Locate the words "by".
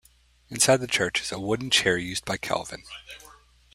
2.25-2.35